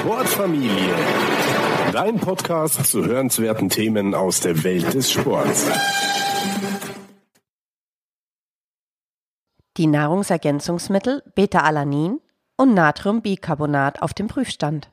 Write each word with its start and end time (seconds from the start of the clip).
Sportfamilie. 0.00 0.94
Dein 1.92 2.18
Podcast 2.18 2.86
zu 2.86 3.04
hörenswerten 3.04 3.68
Themen 3.68 4.14
aus 4.14 4.40
der 4.40 4.64
Welt 4.64 4.94
des 4.94 5.12
Sports. 5.12 5.70
Die 9.76 9.86
Nahrungsergänzungsmittel 9.86 11.22
Beta-Alanin 11.34 12.18
und 12.56 12.72
Natriumbicarbonat 12.72 14.00
auf 14.00 14.14
dem 14.14 14.28
Prüfstand. 14.28 14.90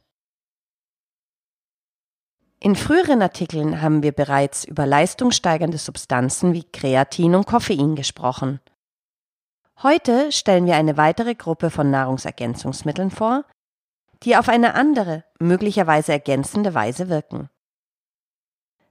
In 2.60 2.76
früheren 2.76 3.22
Artikeln 3.22 3.82
haben 3.82 4.04
wir 4.04 4.12
bereits 4.12 4.66
über 4.66 4.86
leistungssteigernde 4.86 5.78
Substanzen 5.78 6.52
wie 6.52 6.66
Kreatin 6.66 7.34
und 7.34 7.48
Koffein 7.48 7.96
gesprochen. 7.96 8.60
Heute 9.82 10.34
stellen 10.34 10.66
wir 10.66 10.76
eine 10.76 10.98
weitere 10.98 11.34
Gruppe 11.34 11.70
von 11.70 11.90
Nahrungsergänzungsmitteln 11.92 13.10
vor, 13.10 13.46
die 14.24 14.36
auf 14.36 14.50
eine 14.50 14.74
andere, 14.74 15.24
möglicherweise 15.40 16.12
ergänzende 16.12 16.74
Weise 16.74 17.10
wirken. 17.10 17.50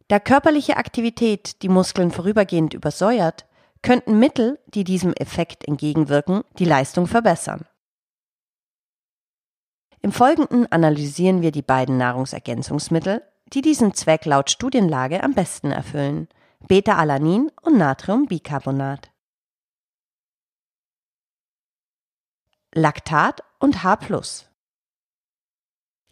Da 0.09 0.21
körperliche 0.21 0.77
Aktivität 0.77 1.63
die 1.63 1.69
Muskeln 1.69 2.11
vorübergehend 2.11 2.75
übersäuert, 2.75 3.47
könnten 3.83 4.19
Mittel, 4.19 4.59
die 4.67 4.85
diesem 4.85 5.13
Effekt 5.15 5.67
entgegenwirken, 5.67 6.43
die 6.59 6.65
Leistung 6.65 7.07
verbessern. 7.07 7.67
Im 10.03 10.13
Folgenden 10.13 10.71
analysieren 10.71 11.43
wir 11.43 11.51
die 11.51 11.63
beiden 11.63 11.97
Nahrungsergänzungsmittel, 11.97 13.23
die 13.53 13.63
diesen 13.63 13.95
Zweck 13.95 14.25
laut 14.25 14.51
Studienlage 14.51 15.23
am 15.23 15.35
besten 15.35 15.73
erfüllen: 15.73 16.29
Beta-Alanin 16.69 17.51
und 17.63 17.77
Natriumbicarbonat. 17.79 19.11
Laktat 22.73 23.43
und 23.59 23.83
H+. 23.83 24.46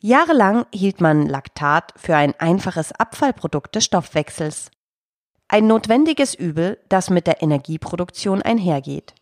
Jahrelang 0.07 0.67
hielt 0.71 1.01
man 1.01 1.27
Laktat 1.27 1.95
für 1.97 2.15
ein 2.15 2.39
einfaches 2.39 2.93
Abfallprodukt 2.93 3.75
des 3.75 3.87
Stoffwechsels. 3.87 4.71
Ein 5.49 5.67
notwendiges 5.67 6.35
Übel, 6.35 6.79
das 6.91 7.09
mit 7.09 7.27
der 7.27 7.41
Energieproduktion 7.43 8.43
einhergeht. 8.43 9.15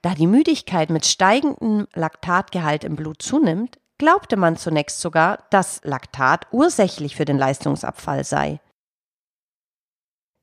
Da 0.00 0.14
die 0.14 0.26
Müdigkeit 0.26 0.88
mit 0.88 1.04
steigendem 1.04 1.86
Laktatgehalt 1.92 2.84
im 2.84 2.96
Blut 2.96 3.20
zunimmt, 3.20 3.78
glaubte 3.98 4.38
man 4.38 4.56
zunächst 4.56 5.02
sogar, 5.02 5.44
dass 5.50 5.82
Laktat 5.84 6.46
ursächlich 6.50 7.16
für 7.16 7.26
den 7.26 7.36
Leistungsabfall 7.36 8.24
sei. 8.24 8.60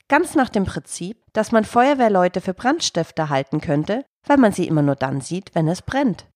Ganz 0.10 0.36
nach 0.36 0.50
dem 0.50 0.66
Prinzip, 0.66 1.26
dass 1.34 1.52
man 1.52 1.66
Feuerwehrleute 1.66 2.40
für 2.40 2.54
Brandstifter 2.54 3.30
halten 3.30 3.62
könnte, 3.62 4.06
weil 4.28 4.38
man 4.38 4.52
sie 4.52 4.68
immer 4.68 4.84
nur 4.84 4.96
dann 4.96 5.22
sieht, 5.22 5.56
wenn 5.56 5.68
es 5.68 5.82
brennt. 5.82 6.28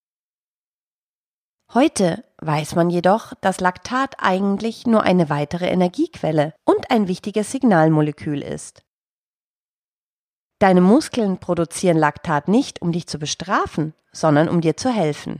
Heute 1.74 2.24
weiß 2.40 2.76
man 2.76 2.90
jedoch, 2.90 3.34
dass 3.42 3.60
Laktat 3.60 4.16
eigentlich 4.20 4.88
nur 4.88 5.04
eine 5.04 5.30
weitere 5.30 5.68
Energiequelle 5.68 6.54
und 6.64 6.90
ein 6.92 7.08
wichtiges 7.08 7.52
Signalmolekül 7.52 8.42
ist. 8.42 8.84
Deine 10.60 10.82
Muskeln 10.82 11.40
produzieren 11.40 11.98
Laktat 11.98 12.48
nicht, 12.48 12.82
um 12.82 12.92
dich 12.92 13.08
zu 13.08 13.20
bestrafen, 13.20 13.94
sondern 14.12 14.50
um 14.50 14.62
dir 14.62 14.78
zu 14.78 14.90
helfen. 14.90 15.40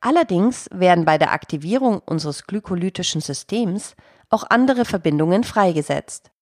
Allerdings 0.00 0.68
werden 0.72 1.04
bei 1.04 1.16
der 1.18 1.32
Aktivierung 1.32 2.00
unseres 2.00 2.46
glykolytischen 2.46 3.20
Systems 3.20 3.94
auch 4.30 4.44
andere 4.48 4.84
Verbindungen 4.84 5.44
freigesetzt. 5.44 6.32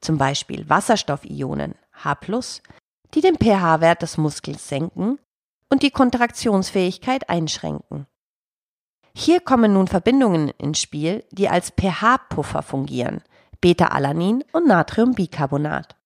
Zum 0.00 0.18
Beispiel 0.18 0.68
Wasserstoffionen 0.68 1.76
H+, 1.92 2.16
die 3.14 3.20
den 3.20 3.36
pH-Wert 3.36 4.02
des 4.02 4.16
Muskels 4.16 4.68
senken 4.68 5.20
und 5.70 5.82
die 5.82 5.90
Kontraktionsfähigkeit 5.90 7.28
einschränken. 7.28 8.06
Hier 9.16 9.40
kommen 9.40 9.72
nun 9.72 9.86
Verbindungen 9.86 10.48
ins 10.58 10.80
Spiel, 10.80 11.24
die 11.30 11.48
als 11.48 11.70
pH-Puffer 11.70 12.62
fungieren, 12.62 13.22
Beta-Alanin 13.60 14.44
und 14.52 14.66
Natriumbicarbonat. 14.66 15.96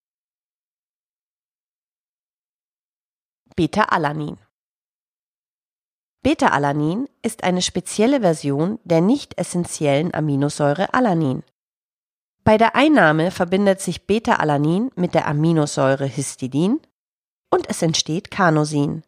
Beta-Alanin 3.56 4.38
Beta-Alanin 6.22 7.08
ist 7.22 7.42
eine 7.44 7.62
spezielle 7.62 8.20
Version 8.20 8.78
der 8.84 9.00
nicht 9.00 9.38
essentiellen 9.38 10.12
Aminosäure 10.12 10.92
Alanin. 10.92 11.42
Bei 12.44 12.58
der 12.58 12.76
Einnahme 12.76 13.30
verbindet 13.30 13.80
sich 13.80 14.06
Beta-Alanin 14.06 14.90
mit 14.94 15.14
der 15.14 15.26
Aminosäure 15.26 16.06
Histidin 16.06 16.80
und 17.50 17.68
es 17.68 17.82
entsteht 17.82 18.30
Carnosin. 18.30 19.02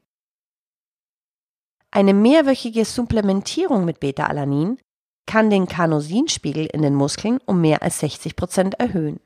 Eine 1.92 2.14
mehrwöchige 2.14 2.84
Supplementierung 2.84 3.84
mit 3.84 3.98
Beta-Alanin 3.98 4.78
kann 5.26 5.50
den 5.50 5.66
Carnosinspiegel 5.66 6.66
in 6.66 6.82
den 6.82 6.94
Muskeln 6.94 7.38
um 7.46 7.60
mehr 7.60 7.82
als 7.82 8.00
60 8.00 8.36
Prozent 8.36 8.74
erhöhen. 8.78 9.20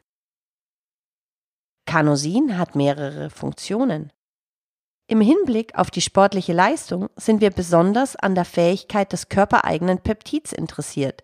Carnosin 1.87 2.57
hat 2.57 2.75
mehrere 2.75 3.29
Funktionen. 3.29 4.11
Im 5.07 5.21
Hinblick 5.21 5.75
auf 5.75 5.91
die 5.91 6.01
sportliche 6.01 6.55
Leistung 6.55 7.11
sind 7.17 7.43
wir 7.43 7.51
besonders 7.51 8.17
an 8.17 8.35
der 8.35 8.47
Fähigkeit 8.47 9.13
des 9.13 9.29
körpereigenen 9.29 9.99
Peptids 9.99 10.53
interessiert, 10.53 11.23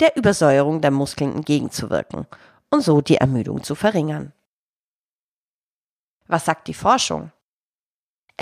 der 0.00 0.16
Übersäuerung 0.16 0.82
der 0.82 0.90
Muskeln 0.90 1.34
entgegenzuwirken 1.34 2.26
und 2.70 2.82
so 2.82 3.00
die 3.00 3.16
Ermüdung 3.16 3.62
zu 3.62 3.74
verringern. 3.74 4.34
Was 6.26 6.44
sagt 6.44 6.68
die 6.68 6.74
Forschung? 6.74 7.32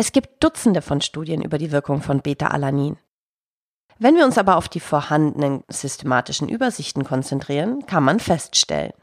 Es 0.01 0.13
gibt 0.13 0.43
Dutzende 0.43 0.81
von 0.81 1.03
Studien 1.03 1.43
über 1.43 1.59
die 1.59 1.73
Wirkung 1.73 2.01
von 2.01 2.23
Beta-Alanin. 2.23 2.97
Wenn 3.99 4.17
wir 4.17 4.25
uns 4.25 4.39
aber 4.39 4.57
auf 4.57 4.67
die 4.67 4.81
vorhandenen 4.81 5.63
systematischen 5.69 6.49
Übersichten 6.49 7.05
konzentrieren, 7.05 7.85
kann 7.85 8.05
man 8.05 8.19
feststellen, 8.19 8.95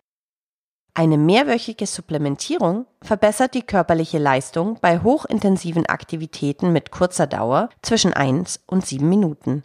eine 0.96 1.20
mehrwöchige 1.20 1.86
Supplementierung 1.86 2.88
verbessert 3.04 3.54
die 3.54 3.62
körperliche 3.62 4.18
Leistung 4.18 4.80
bei 4.82 5.04
hochintensiven 5.04 5.86
Aktivitäten 5.86 6.74
mit 6.74 6.90
kurzer 6.90 7.28
Dauer 7.28 7.70
zwischen 7.84 8.14
1 8.14 8.62
und 8.66 8.84
7 8.84 9.08
Minuten. 9.08 9.64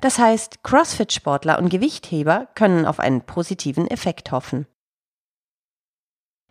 Das 0.00 0.18
heißt, 0.18 0.64
CrossFit-Sportler 0.64 1.58
und 1.58 1.68
Gewichtheber 1.68 2.48
können 2.54 2.86
auf 2.86 3.00
einen 3.00 3.20
positiven 3.20 3.86
Effekt 3.86 4.32
hoffen. 4.32 4.66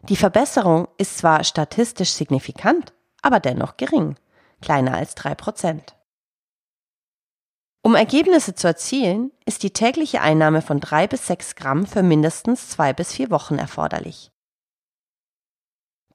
Die 0.04 0.16
Verbesserung 0.16 0.88
ist 1.00 1.18
zwar 1.18 1.44
statistisch 1.44 2.12
signifikant, 2.12 2.94
aber 3.28 3.42
dennoch 3.42 3.76
gering, 3.76 4.16
kleiner 4.62 4.96
als 4.96 5.14
3 5.16 5.36
Prozent. 5.36 5.98
Um 7.84 7.94
Ergebnisse 7.94 8.56
zu 8.56 8.68
erzielen, 8.68 9.32
ist 9.46 9.64
die 9.64 9.72
tägliche 9.72 10.22
Einnahme 10.22 10.62
von 10.62 10.80
drei 10.80 11.08
bis 11.08 11.28
sechs 11.28 11.56
Gramm 11.56 11.86
für 11.86 12.04
mindestens 12.04 12.70
zwei 12.70 12.94
bis 12.94 13.14
vier 13.14 13.30
Wochen 13.30 13.58
erforderlich. 13.58 14.32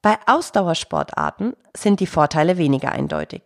Bei 0.01 0.19
Ausdauersportarten 0.27 1.55
sind 1.77 2.01
die 2.01 2.07
Vorteile 2.07 2.57
weniger 2.59 2.93
eindeutig. 2.93 3.43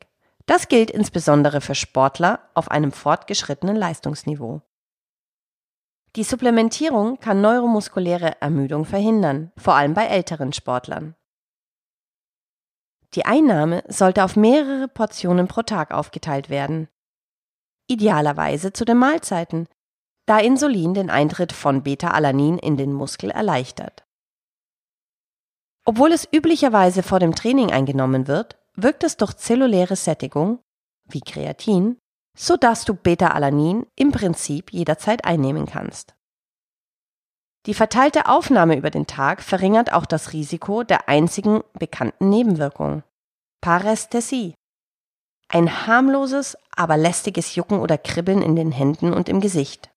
Das 0.47 0.69
gilt 0.69 0.91
insbesondere 0.93 1.61
für 1.61 1.75
Sportler 1.75 2.39
auf 2.55 2.71
einem 2.71 2.93
fortgeschrittenen 2.93 3.77
Leistungsniveau. 3.77 4.63
Die 6.15 6.23
Supplementierung 6.25 7.19
kann 7.19 7.41
neuromuskuläre 7.41 8.41
Ermüdung 8.41 8.85
verhindern, 8.85 9.53
vor 9.57 9.75
allem 9.75 9.93
bei 9.93 10.07
älteren 10.07 10.53
Sportlern. 10.53 11.16
Die 13.15 13.25
Einnahme 13.25 13.85
sollte 13.89 14.25
auf 14.25 14.37
mehrere 14.37 14.89
Portionen 14.89 15.49
pro 15.49 15.63
Tag 15.63 15.93
aufgeteilt 15.93 16.51
werden, 16.51 16.89
idealerweise 17.87 18.73
zu 18.73 18.85
den 18.85 18.99
Mahlzeiten, 18.99 19.69
da 20.27 20.39
Insulin 20.39 20.93
den 20.95 21.09
Eintritt 21.09 21.53
von 21.53 21.83
Beta-Alanin 21.83 22.59
in 22.59 22.77
den 22.77 22.93
Muskel 22.93 23.31
erleichtert. 23.31 24.05
Obwohl 25.85 26.11
es 26.11 26.29
üblicherweise 26.33 27.05
vor 27.05 27.21
dem 27.21 27.35
Training 27.35 27.71
eingenommen 27.71 28.27
wird, 28.27 28.59
wirkt 28.75 29.05
es 29.05 29.17
durch 29.17 29.35
zelluläre 29.35 29.95
Sättigung, 29.95 30.59
wie 31.05 31.21
Kreatin, 31.21 31.97
so 32.37 32.57
dass 32.57 32.85
du 32.85 32.95
Beta-Alanin 32.95 33.87
im 33.95 34.11
Prinzip 34.11 34.73
jederzeit 34.73 35.25
einnehmen 35.25 35.67
kannst. 35.67 36.16
Die 37.67 37.75
verteilte 37.75 38.27
Aufnahme 38.27 38.77
über 38.77 38.91
den 38.91 39.09
Tag 39.09 39.43
verringert 39.43 39.93
auch 39.93 40.07
das 40.07 40.33
Risiko 40.33 40.85
der 40.85 41.09
einzigen 41.09 41.65
bekannten 41.75 42.31
Nebenwirkung, 42.31 43.03
Parästhesie, 43.61 44.55
ein 45.49 45.87
harmloses, 45.87 46.57
aber 46.71 46.97
lästiges 46.97 47.57
Jucken 47.57 47.81
oder 47.81 47.99
Kribbeln 47.99 48.41
in 48.41 48.55
den 48.55 48.71
Händen 48.71 49.13
und 49.13 49.29
im 49.29 49.41
Gesicht. 49.41 49.91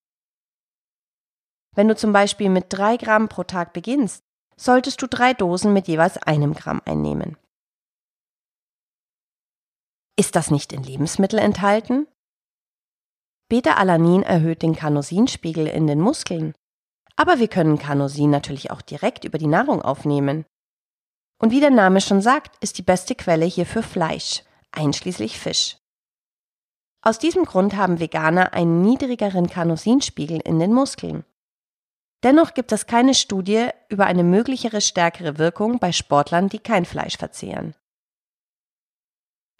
Wenn 1.76 1.86
du 1.86 1.94
zum 1.94 2.12
Beispiel 2.12 2.50
mit 2.50 2.66
drei 2.70 2.96
Gramm 2.96 3.28
pro 3.28 3.44
Tag 3.44 3.72
beginnst, 3.72 4.24
solltest 4.56 5.00
du 5.00 5.06
drei 5.06 5.32
Dosen 5.32 5.72
mit 5.72 5.86
jeweils 5.86 6.18
einem 6.18 6.54
Gramm 6.54 6.82
einnehmen. 6.84 7.36
Ist 10.18 10.34
das 10.34 10.50
nicht 10.50 10.72
in 10.72 10.82
Lebensmitteln 10.82 11.42
enthalten? 11.42 12.08
Beta-Alanin 13.48 14.22
erhöht 14.22 14.62
den 14.62 14.74
Carnosinspiegel 14.74 15.66
in 15.66 15.86
den 15.86 16.00
Muskeln, 16.00 16.54
aber 17.20 17.38
wir 17.38 17.48
können 17.48 17.78
Carnosin 17.78 18.30
natürlich 18.30 18.70
auch 18.70 18.80
direkt 18.80 19.26
über 19.26 19.36
die 19.36 19.46
Nahrung 19.46 19.82
aufnehmen. 19.82 20.46
Und 21.38 21.50
wie 21.50 21.60
der 21.60 21.68
Name 21.68 22.00
schon 22.00 22.22
sagt, 22.22 22.56
ist 22.64 22.78
die 22.78 22.82
beste 22.82 23.14
Quelle 23.14 23.44
hierfür 23.44 23.82
Fleisch, 23.82 24.42
einschließlich 24.72 25.38
Fisch. 25.38 25.76
Aus 27.02 27.18
diesem 27.18 27.44
Grund 27.44 27.76
haben 27.76 28.00
Veganer 28.00 28.54
einen 28.54 28.80
niedrigeren 28.80 29.50
Carnosinspiegel 29.50 30.40
in 30.40 30.58
den 30.58 30.72
Muskeln. 30.72 31.26
Dennoch 32.22 32.54
gibt 32.54 32.72
es 32.72 32.86
keine 32.86 33.12
Studie 33.12 33.68
über 33.90 34.06
eine 34.06 34.24
möglichere 34.24 34.80
stärkere 34.80 35.36
Wirkung 35.36 35.78
bei 35.78 35.92
Sportlern, 35.92 36.48
die 36.48 36.58
kein 36.58 36.86
Fleisch 36.86 37.18
verzehren. 37.18 37.74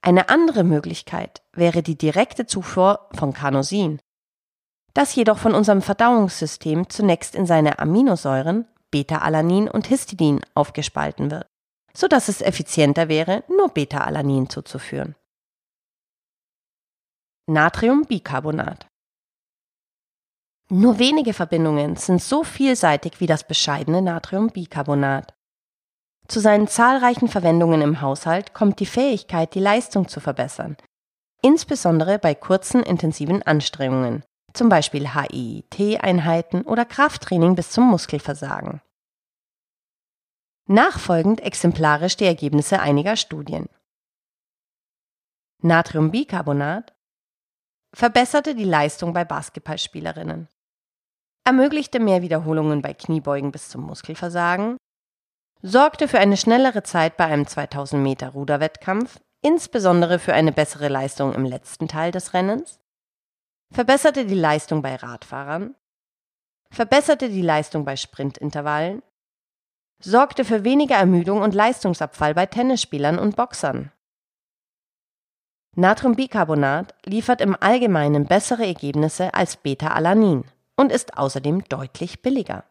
Eine 0.01 0.31
andere 0.31 0.65
Möglichkeit 0.65 1.43
wäre 1.53 1.83
die 1.83 1.99
direkte 1.99 2.47
Zufuhr 2.47 3.11
von 3.13 3.35
Carnosin. 3.35 4.01
Das 4.95 5.15
jedoch 5.15 5.39
von 5.39 5.55
unserem 5.55 5.83
Verdauungssystem 5.83 6.89
zunächst 6.91 7.35
in 7.35 7.47
seine 7.47 7.79
Aminosäuren 7.79 8.67
Beta-Alanin 8.91 9.69
und 9.69 9.87
Histidin 9.87 10.41
aufgespalten 10.55 11.31
wird, 11.31 11.47
so 11.95 12.09
dass 12.09 12.29
es 12.29 12.41
effizienter 12.41 13.09
wäre, 13.09 13.45
nur 13.49 13.69
Beta-Alanin 13.69 14.49
zuzuführen. 14.51 15.15
Natriumbicarbonat 17.47 18.87
Nur 20.71 20.99
wenige 20.99 21.35
Verbindungen 21.35 21.97
sind 21.97 22.23
so 22.23 22.45
vielseitig 22.45 23.21
wie 23.21 23.27
das 23.27 23.47
bescheidene 23.47 24.03
Natriumbicarbonat. 24.03 25.35
Zu 26.29 26.39
seinen 26.39 26.69
zahlreichen 26.69 27.27
Verwendungen 27.27 27.83
im 27.83 28.01
Haushalt 28.01 28.55
kommt 28.55 28.79
die 28.79 28.87
Fähigkeit, 28.87 29.55
die 29.55 29.61
Leistung 29.61 30.07
zu 30.07 30.21
verbessern, 30.21 30.77
insbesondere 31.43 32.21
bei 32.21 32.37
kurzen 32.37 32.85
intensiven 32.85 33.43
Anstrengungen, 33.43 34.23
zum 34.53 34.69
Beispiel 34.69 35.15
HIIT-Einheiten 35.15 36.63
oder 36.63 36.85
Krafttraining 36.85 37.55
bis 37.55 37.71
zum 37.71 37.85
Muskelversagen. 37.89 38.81
Nachfolgend 40.67 41.41
exemplarisch 41.41 42.17
die 42.17 42.27
Ergebnisse 42.27 42.81
einiger 42.81 43.17
Studien. 43.17 43.69
Natriumbicarbonat 45.63 46.95
verbesserte 47.93 48.55
die 48.55 48.65
Leistung 48.65 49.13
bei 49.13 49.25
Basketballspielerinnen, 49.25 50.49
ermöglichte 51.45 52.01
mehr 52.01 52.23
Wiederholungen 52.23 52.83
bei 52.83 52.95
Kniebeugen 52.95 53.53
bis 53.53 53.69
zum 53.69 53.83
Muskelversagen 53.83 54.77
sorgte 55.63 56.09
für 56.09 56.19
eine 56.19 56.37
schnellere 56.37 56.83
Zeit 56.83 57.17
bei 57.17 57.27
einem 57.27 57.47
2000 57.47 58.03
Meter 58.03 58.31
Ruderwettkampf, 58.31 59.21
insbesondere 59.43 60.19
für 60.19 60.33
eine 60.33 60.53
bessere 60.53 60.89
Leistung 60.89 61.35
im 61.35 61.45
letzten 61.45 61.89
Teil 61.89 62.13
des 62.13 62.35
Rennens, 62.35 62.80
verbesserte 63.73 64.27
die 64.27 64.35
Leistung 64.35 64.83
bei 64.83 64.97
Radfahrern, 64.97 65.75
verbesserte 66.71 67.29
die 67.29 67.43
Leistung 67.43 67.85
bei 67.85 67.97
Sprintintervallen, 67.97 69.03
sorgte 70.03 70.45
für 70.45 70.65
weniger 70.65 70.97
Ermüdung 70.97 71.43
und 71.43 71.55
Leistungsabfall 71.55 72.35
bei 72.35 72.47
Tennisspielern 72.47 73.19
und 73.19 73.37
Boxern. 73.37 73.93
Natriumbicarbonat 75.77 76.95
liefert 77.05 77.41
im 77.41 77.57
Allgemeinen 77.61 78.27
bessere 78.27 78.67
Ergebnisse 78.67 79.35
als 79.35 79.57
Beta-Alanin 79.57 80.45
und 80.77 80.91
ist 80.91 81.17
außerdem 81.17 81.65
deutlich 81.69 82.23
billiger. 82.23 82.65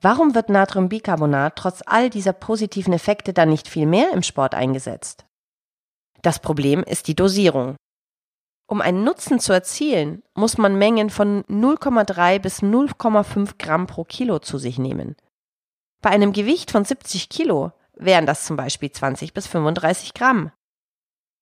Warum 0.00 0.34
wird 0.34 0.48
Natriumbicarbonat 0.48 1.56
trotz 1.56 1.82
all 1.84 2.08
dieser 2.08 2.32
positiven 2.32 2.94
Effekte 2.94 3.34
dann 3.34 3.50
nicht 3.50 3.68
viel 3.68 3.84
mehr 3.84 4.12
im 4.12 4.22
Sport 4.22 4.54
eingesetzt? 4.54 5.26
Das 6.22 6.38
Problem 6.38 6.82
ist 6.82 7.08
die 7.08 7.14
Dosierung. 7.14 7.76
Um 8.70 8.80
einen 8.80 9.02
Nutzen 9.02 9.40
zu 9.40 9.52
erzielen, 9.52 10.22
muss 10.34 10.56
man 10.56 10.78
Mengen 10.78 11.10
von 11.10 11.42
0,3 11.46 12.38
bis 12.38 12.62
0,5 12.62 13.58
Gramm 13.58 13.88
pro 13.88 14.04
Kilo 14.04 14.38
zu 14.38 14.58
sich 14.58 14.78
nehmen. 14.78 15.16
Bei 16.00 16.10
einem 16.10 16.32
Gewicht 16.32 16.70
von 16.70 16.84
70 16.84 17.28
Kilo 17.30 17.72
wären 17.94 18.26
das 18.26 18.44
zum 18.44 18.56
Beispiel 18.56 18.92
20 18.92 19.34
bis 19.34 19.48
35 19.48 20.14
Gramm. 20.14 20.52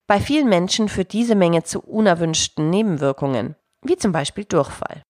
Bei 0.06 0.20
vielen 0.20 0.48
Menschen 0.48 0.88
führt 0.88 1.12
diese 1.12 1.34
Menge 1.34 1.64
zu 1.64 1.80
unerwünschten 1.80 2.70
Nebenwirkungen, 2.70 3.56
wie 3.82 3.98
zum 3.98 4.10
Beispiel 4.10 4.46
Durchfall. 4.46 5.02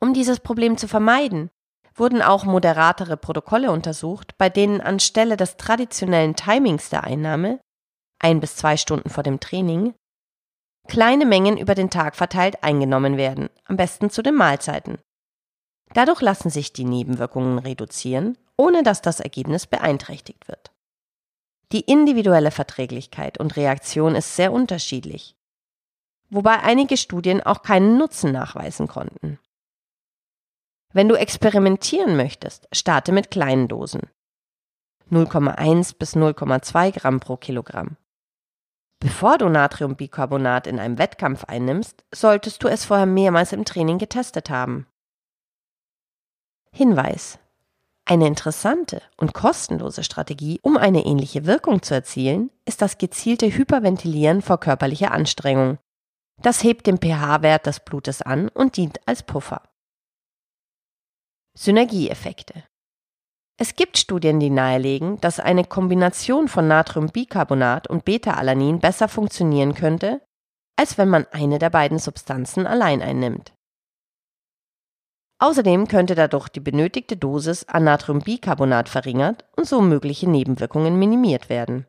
Um 0.00 0.14
dieses 0.14 0.40
Problem 0.40 0.78
zu 0.78 0.88
vermeiden, 0.88 1.50
wurden 1.94 2.22
auch 2.22 2.44
moderatere 2.44 3.18
Protokolle 3.18 3.70
untersucht, 3.70 4.38
bei 4.38 4.48
denen 4.48 4.80
anstelle 4.80 5.36
des 5.36 5.58
traditionellen 5.58 6.34
Timings 6.34 6.88
der 6.88 7.04
Einnahme, 7.04 7.60
ein 8.18 8.40
bis 8.40 8.56
zwei 8.56 8.78
Stunden 8.78 9.10
vor 9.10 9.22
dem 9.22 9.38
Training, 9.38 9.92
kleine 10.90 11.24
Mengen 11.24 11.56
über 11.56 11.74
den 11.74 11.88
Tag 11.88 12.16
verteilt 12.16 12.62
eingenommen 12.62 13.16
werden, 13.16 13.48
am 13.64 13.76
besten 13.76 14.10
zu 14.10 14.22
den 14.22 14.34
Mahlzeiten. 14.34 14.98
Dadurch 15.94 16.20
lassen 16.20 16.50
sich 16.50 16.72
die 16.72 16.84
Nebenwirkungen 16.84 17.58
reduzieren, 17.58 18.36
ohne 18.56 18.82
dass 18.82 19.00
das 19.00 19.20
Ergebnis 19.20 19.66
beeinträchtigt 19.66 20.48
wird. 20.48 20.72
Die 21.72 21.80
individuelle 21.80 22.50
Verträglichkeit 22.50 23.38
und 23.38 23.56
Reaktion 23.56 24.16
ist 24.16 24.34
sehr 24.34 24.52
unterschiedlich, 24.52 25.36
wobei 26.28 26.58
einige 26.58 26.96
Studien 26.96 27.40
auch 27.40 27.62
keinen 27.62 27.96
Nutzen 27.96 28.32
nachweisen 28.32 28.88
konnten. 28.88 29.38
Wenn 30.92 31.08
du 31.08 31.14
experimentieren 31.14 32.16
möchtest, 32.16 32.66
starte 32.72 33.12
mit 33.12 33.30
kleinen 33.30 33.68
Dosen. 33.68 34.10
0,1 35.12 35.96
bis 35.96 36.16
0,2 36.16 36.92
Gramm 36.92 37.20
pro 37.20 37.36
Kilogramm. 37.36 37.96
Bevor 39.00 39.38
du 39.38 39.48
Natriumbicarbonat 39.48 40.66
in 40.66 40.78
einem 40.78 40.98
Wettkampf 40.98 41.44
einnimmst, 41.44 42.04
solltest 42.14 42.62
du 42.62 42.68
es 42.68 42.84
vorher 42.84 43.06
mehrmals 43.06 43.52
im 43.52 43.64
Training 43.64 43.96
getestet 43.96 44.50
haben. 44.50 44.86
Hinweis. 46.70 47.38
Eine 48.04 48.26
interessante 48.26 49.00
und 49.16 49.32
kostenlose 49.32 50.04
Strategie, 50.04 50.60
um 50.62 50.76
eine 50.76 51.06
ähnliche 51.06 51.46
Wirkung 51.46 51.82
zu 51.82 51.94
erzielen, 51.94 52.50
ist 52.66 52.82
das 52.82 52.98
gezielte 52.98 53.46
Hyperventilieren 53.46 54.42
vor 54.42 54.60
körperlicher 54.60 55.12
Anstrengung. 55.12 55.78
Das 56.42 56.62
hebt 56.62 56.86
den 56.86 56.98
pH-Wert 56.98 57.66
des 57.66 57.80
Blutes 57.80 58.20
an 58.20 58.48
und 58.48 58.76
dient 58.76 59.00
als 59.06 59.22
Puffer. 59.22 59.62
Synergieeffekte. 61.54 62.64
Es 63.62 63.76
gibt 63.76 63.98
Studien, 63.98 64.40
die 64.40 64.48
nahelegen, 64.48 65.20
dass 65.20 65.38
eine 65.38 65.64
Kombination 65.64 66.48
von 66.48 66.66
Natriumbicarbonat 66.66 67.88
und 67.88 68.06
Beta-Alanin 68.06 68.80
besser 68.80 69.06
funktionieren 69.06 69.74
könnte, 69.74 70.22
als 70.78 70.96
wenn 70.96 71.10
man 71.10 71.26
eine 71.30 71.58
der 71.58 71.68
beiden 71.68 71.98
Substanzen 71.98 72.66
allein 72.66 73.02
einnimmt. 73.02 73.52
Außerdem 75.42 75.88
könnte 75.88 76.14
dadurch 76.14 76.48
die 76.48 76.60
benötigte 76.60 77.18
Dosis 77.18 77.64
an 77.64 77.84
Natriumbicarbonat 77.84 78.88
verringert 78.88 79.44
und 79.58 79.66
so 79.66 79.82
mögliche 79.82 80.28
Nebenwirkungen 80.28 80.98
minimiert 80.98 81.50
werden. 81.50 81.86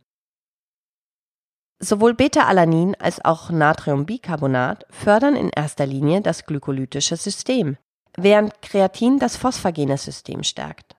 Sowohl 1.79 2.15
Beta-Alanin 2.15 2.95
als 2.95 3.23
auch 3.23 3.49
Natriumbicarbonat 3.49 4.85
fördern 4.89 5.37
in 5.37 5.49
erster 5.49 5.85
Linie 5.85 6.19
das 6.19 6.45
glykolytische 6.45 7.15
System, 7.15 7.77
während 8.17 8.61
Kreatin 8.61 9.19
das 9.19 9.37
phosphagene 9.37 9.97
System 9.97 10.43
stärkt. 10.43 10.97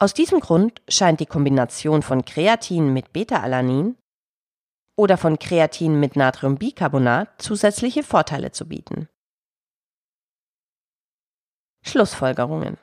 Aus 0.00 0.14
diesem 0.14 0.38
Grund 0.38 0.80
scheint 0.88 1.18
die 1.18 1.26
Kombination 1.26 2.02
von 2.02 2.24
Kreatin 2.24 2.92
mit 2.92 3.12
Beta-Alanin 3.12 3.96
oder 4.96 5.16
von 5.16 5.40
Kreatin 5.40 5.98
mit 5.98 6.14
Natriumbicarbonat 6.14 7.42
zusätzliche 7.42 8.04
Vorteile 8.04 8.52
zu 8.52 8.68
bieten. 8.68 9.08
Schlussfolgerungen 11.84 12.78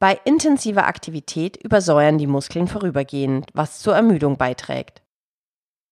Bei 0.00 0.18
intensiver 0.24 0.86
Aktivität 0.86 1.62
übersäuern 1.62 2.16
die 2.16 2.26
Muskeln 2.26 2.66
vorübergehend, 2.66 3.50
was 3.52 3.80
zur 3.80 3.94
Ermüdung 3.94 4.38
beiträgt. 4.38 5.02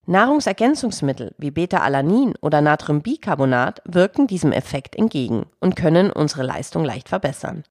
Nahrungsergänzungsmittel 0.07 1.35
wie 1.37 1.51
Beta-Alanin 1.51 2.37
oder 2.41 2.63
Natriumbicarbonat 2.63 3.83
wirken 3.85 4.29
diesem 4.29 4.53
Effekt 4.53 4.97
entgegen 4.97 5.45
und 5.61 5.77
können 5.77 6.11
unsere 6.11 6.43
Leistung 6.43 6.85
leicht 6.87 7.11
verbessern. 7.11 7.65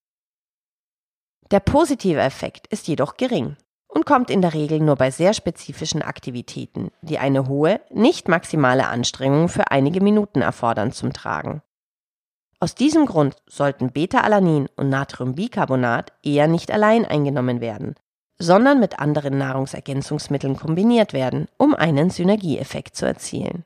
Der 1.52 1.60
positive 1.60 2.20
Effekt 2.20 2.68
ist 2.68 2.88
jedoch 2.88 3.18
gering 3.18 3.56
und 3.88 4.06
kommt 4.06 4.30
in 4.30 4.42
der 4.42 4.54
Regel 4.54 4.80
nur 4.80 4.96
bei 4.96 5.12
sehr 5.12 5.34
spezifischen 5.34 6.02
Aktivitäten, 6.02 6.92
die 7.02 7.20
eine 7.20 7.48
hohe, 7.48 7.82
nicht 7.92 8.28
maximale 8.28 8.88
Anstrengung 8.88 9.48
für 9.48 9.70
einige 9.70 10.02
Minuten 10.02 10.42
erfordern, 10.42 10.92
zum 10.92 11.14
Tragen. 11.14 11.62
Aus 12.60 12.74
diesem 12.74 13.06
Grund 13.06 13.36
sollten 13.48 13.92
Beta-Alanin 13.92 14.68
und 14.76 14.90
Natriumbicarbonat 14.90 16.14
eher 16.24 16.48
nicht 16.48 16.72
allein 16.72 17.06
eingenommen 17.06 17.62
werden, 17.62 17.96
sondern 18.40 18.80
mit 18.80 19.00
anderen 19.00 19.38
Nahrungsergänzungsmitteln 19.38 20.58
kombiniert 20.58 21.14
werden, 21.14 21.48
um 21.58 21.76
einen 21.76 22.10
Synergieeffekt 22.10 22.96
zu 22.96 23.06
erzielen. 23.06 23.66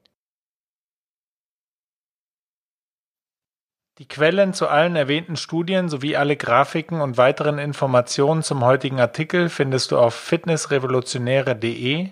Die 4.00 4.08
Quellen 4.08 4.53
zu 4.53 4.70
allen 4.70 4.96
erwähnten 4.96 5.36
Studien 5.36 5.89
sowie 5.89 6.15
alle 6.15 6.38
Grafiken 6.38 7.01
und 7.01 7.18
weiteren 7.18 7.60
Informationen 7.60 8.44
zum 8.44 8.63
heutigen 8.63 9.01
Artikel 9.01 9.50
findest 9.50 9.91
du 9.91 9.98
auf 9.98 10.15
fitnessrevolutionäre.de 10.15 12.08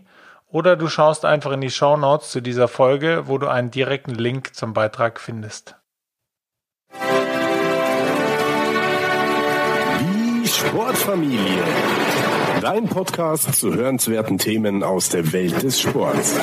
oder 0.50 0.76
du 0.76 0.90
schaust 0.90 1.24
einfach 1.24 1.54
in 1.54 1.62
die 1.62 1.70
Show 1.70 1.96
Notes 1.96 2.30
zu 2.30 2.42
dieser 2.42 2.68
Folge, 2.68 3.24
wo 3.28 3.38
du 3.38 3.48
einen 3.48 3.72
direkten 3.72 4.16
Link 4.16 4.54
zum 4.54 4.74
Beitrag 4.74 5.18
findest. 5.22 5.78
Die 10.02 10.46
Sportfamilie 10.46 11.64
Dein 12.60 12.90
Podcast 12.90 13.56
zu 13.56 13.74
hörenswerten 13.74 14.38
Themen 14.38 14.84
aus 14.84 15.08
der 15.08 15.32
Welt 15.32 15.64
des 15.64 15.80
Sports. 15.80 16.36